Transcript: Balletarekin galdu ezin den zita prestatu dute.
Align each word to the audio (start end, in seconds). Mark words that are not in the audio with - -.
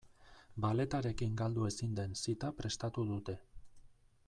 Balletarekin 0.63 1.35
galdu 1.41 1.67
ezin 1.67 1.93
den 2.01 2.17
zita 2.23 2.51
prestatu 2.63 3.09
dute. 3.13 3.37